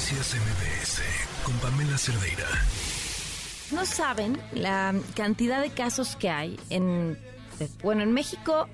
[0.00, 1.02] Noticias MBS
[1.44, 2.46] con Pamela Cerdeira.
[3.70, 7.18] No saben la cantidad de casos que hay en,
[7.82, 8.66] bueno, en México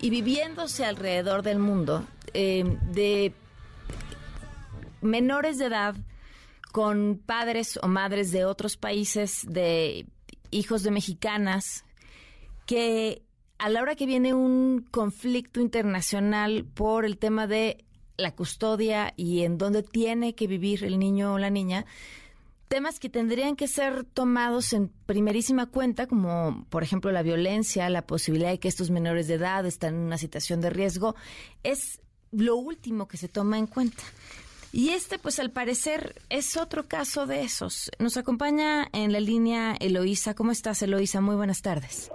[0.00, 3.32] y viviéndose alrededor del mundo eh, de
[5.00, 5.94] menores de edad
[6.72, 10.06] con padres o madres de otros países, de
[10.50, 11.84] hijos de mexicanas,
[12.66, 13.22] que
[13.58, 17.84] a la hora que viene un conflicto internacional por el tema de
[18.16, 21.86] la custodia y en dónde tiene que vivir el niño o la niña,
[22.68, 28.06] temas que tendrían que ser tomados en primerísima cuenta, como por ejemplo la violencia, la
[28.06, 31.14] posibilidad de que estos menores de edad estén en una situación de riesgo,
[31.62, 32.00] es
[32.32, 34.02] lo último que se toma en cuenta.
[34.72, 37.92] Y este, pues al parecer, es otro caso de esos.
[38.00, 40.34] Nos acompaña en la línea Eloísa.
[40.34, 41.20] ¿Cómo estás, Eloísa?
[41.20, 42.10] Muy buenas tardes.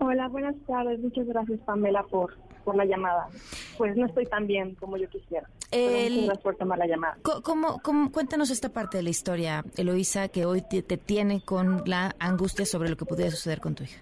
[0.00, 0.98] Hola, buenas tardes.
[0.98, 2.36] Muchas gracias, Pamela, por,
[2.70, 3.28] por la llamada.
[3.76, 5.48] Pues no estoy tan bien como yo quisiera.
[5.72, 6.12] El...
[6.12, 7.18] Muchas gracias por tomar la llamada.
[7.42, 12.14] ¿Cómo, cómo, cuéntanos esta parte de la historia, Eloísa, que hoy te, tiene con la
[12.20, 14.00] angustia sobre lo que pudiera suceder con tu hija.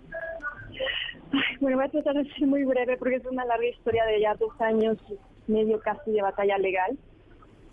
[1.60, 4.34] bueno, voy a tratar de ser muy breve porque es una larga historia de ya
[4.34, 4.98] dos años
[5.46, 6.98] medio casi de batalla legal.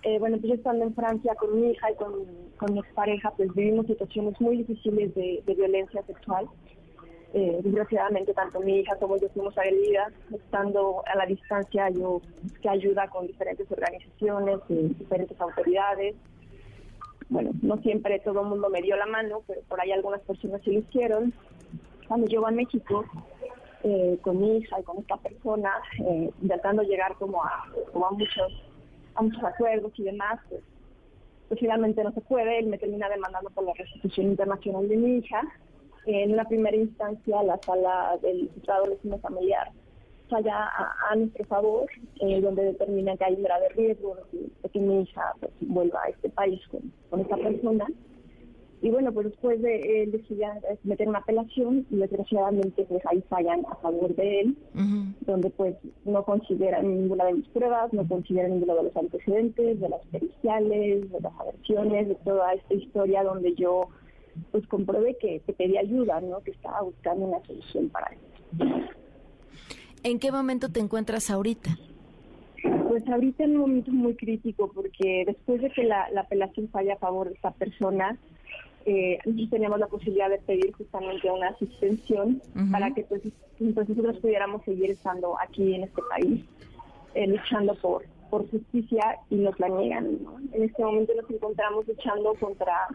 [0.03, 2.13] Eh, bueno, pues yo estando en Francia con mi hija y con,
[2.57, 6.47] con mi expareja, pues vivimos situaciones muy difíciles de, de violencia sexual.
[7.37, 12.69] Eh, desgraciadamente tanto mi hija como yo fuimos agredidas, estando a la distancia yo busqué
[12.69, 16.15] ayuda con diferentes organizaciones diferentes autoridades.
[17.27, 20.61] Bueno, no siempre todo el mundo me dio la mano, pero por ahí algunas personas
[20.63, 21.33] sí lo hicieron.
[22.07, 23.03] Cuando yo a México
[23.83, 25.73] eh, con mi hija y con esta persona,
[26.07, 28.63] eh, intentando llegar como a, como a muchos
[29.15, 30.61] a muchos acuerdos y demás, pues,
[31.49, 32.59] pues finalmente no se puede.
[32.59, 35.41] Él me termina demandando por la restitución internacional de mi hija
[36.07, 39.71] en una primera instancia la sala del juzgado de familiar
[40.29, 40.69] falla
[41.09, 41.87] a, nuestro favor,
[42.19, 46.09] eh, donde determina que hay un grave riesgo de que, mi hija pues, vuelva a
[46.09, 47.85] este país con, esta persona.
[48.81, 50.47] Y bueno, pues después de él decidió
[50.83, 54.57] meter una apelación y desgraciadamente pues ahí fallan a favor de él,
[55.21, 59.89] donde pues no consideran ninguna de mis pruebas, no consideran ninguno de los antecedentes, de
[59.89, 63.87] las periciales, de las aversiones, de toda esta historia donde yo
[64.51, 66.41] pues compruebe que, que pedí ayuda, ¿no?
[66.41, 68.85] Que estaba buscando una solución para esto.
[70.03, 71.77] ¿En qué momento te encuentras ahorita?
[72.87, 76.97] Pues ahorita en un momento muy crítico porque después de que la, apelación falla a
[76.97, 78.17] favor de esa persona,
[78.85, 82.41] eh, nosotros teníamos la posibilidad de pedir justamente una suspensión
[82.71, 83.21] para que pues,
[83.57, 86.45] pues, nosotros pudiéramos seguir estando aquí en este país,
[87.15, 90.19] eh, luchando por, por justicia y nos la niegan.
[90.51, 92.87] En este momento nos encontramos luchando contra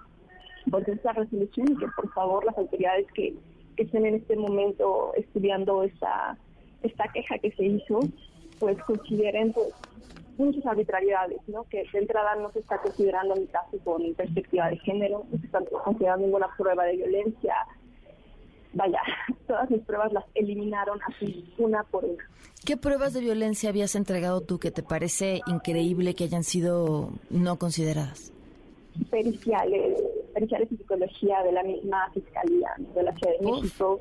[0.71, 3.35] por esta resolución y que por favor las autoridades que,
[3.77, 6.37] estén en este momento estudiando esta,
[6.83, 8.01] esta queja que se hizo,
[8.59, 9.73] pues consideren pues,
[10.37, 11.65] muchas arbitrariedades, ¿no?
[11.65, 15.47] que de entrada no se está considerando mi caso con perspectiva de género, no se
[15.47, 17.55] está considerando ninguna prueba de violencia.
[18.73, 19.01] Vaya,
[19.47, 22.25] todas mis pruebas las eliminaron así, una por una.
[22.65, 27.59] ¿Qué pruebas de violencia habías entregado tú que te parece increíble que hayan sido no
[27.59, 28.33] consideradas?
[29.11, 29.99] Periciales,
[30.41, 34.01] periciales en psicología de la misma Fiscalía de la Ciudad de México.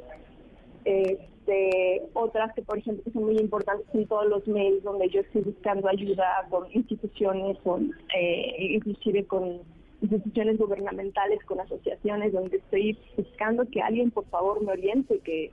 [0.85, 5.41] Este, otras que, por ejemplo, son muy importantes en todos los mails donde yo estoy
[5.41, 9.59] buscando ayuda con instituciones, con, eh, inclusive con
[10.01, 15.51] instituciones gubernamentales, con asociaciones, donde estoy buscando que alguien, por favor, me oriente, que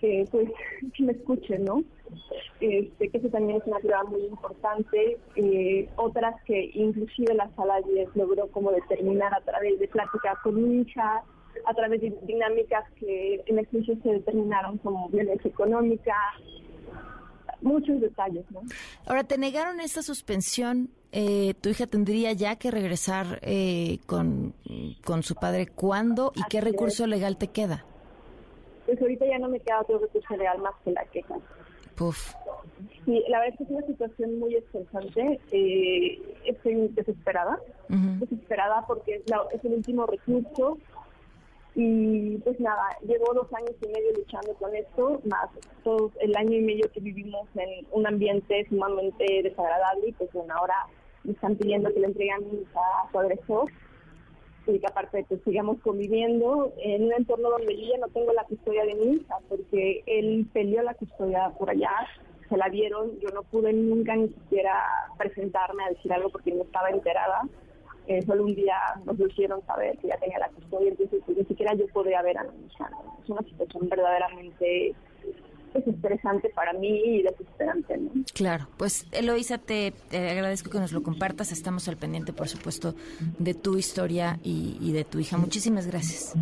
[0.00, 0.48] que pues
[0.96, 1.84] que me escuchen, ¿no?
[2.60, 5.18] Este, que eso también es una prueba muy importante.
[5.36, 10.80] Eh, otras que inclusive la sala 10 logró como determinar a través de pláticas con
[10.80, 11.22] hija,
[11.66, 16.14] a través de dinámicas que en el juicio se determinaron como violencia económica,
[17.60, 18.60] muchos detalles, ¿no?
[19.06, 20.90] Ahora, ¿te negaron esta suspensión?
[21.12, 24.54] Eh, ¿Tu hija tendría ya que regresar eh, con,
[25.04, 27.84] con su padre cuándo y qué recurso legal te queda?
[28.90, 31.36] pues ahorita ya no me queda otro recurso legal más que la queja.
[32.00, 32.32] Puf.
[33.04, 35.38] Sí, la verdad es que es una situación muy estresante.
[35.52, 37.60] Eh, estoy desesperada,
[37.90, 40.78] desesperada porque es, es, el último recurso.
[41.74, 45.50] Y pues nada, llevo dos años y medio luchando con esto, más
[45.84, 50.08] todo el año y medio que vivimos en un ambiente sumamente desagradable.
[50.08, 50.86] Y pues bueno, ahora
[51.24, 53.70] me están pidiendo que le entreguen a su agresor
[54.66, 58.44] y que aparte pues sigamos conviviendo en un entorno donde yo ya no tengo la
[58.44, 61.90] custodia de mi hija, porque él peleó la custodia por allá,
[62.48, 64.74] se la dieron, yo no pude nunca ni siquiera
[65.16, 67.42] presentarme a decir algo porque no estaba enterada.
[68.06, 71.38] Eh, solo un día nos lo hicieron saber que ya tenía la custodia, entonces pues,
[71.38, 72.90] ni siquiera yo podía ver a mi hija.
[73.22, 74.94] Es una situación verdaderamente
[75.74, 77.96] es estresante para mí y desesperante.
[77.96, 78.10] ¿no?
[78.34, 81.52] Claro, pues Eloisa, te, agradezco que nos lo compartas.
[81.52, 82.94] Estamos al pendiente, por supuesto,
[83.38, 85.36] de tu historia y, de tu hija.
[85.36, 86.34] Muchísimas gracias.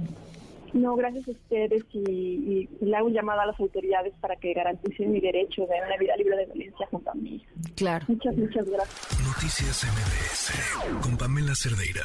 [0.72, 5.12] No, gracias a ustedes y, le hago un llamado a las autoridades para que garanticen
[5.12, 7.44] mi derecho de una vida libre de violencia junto a mí.
[7.76, 8.06] Claro.
[8.08, 9.20] Muchas, muchas gracias.
[9.26, 12.04] Noticias MBS con Pamela Cerdeira.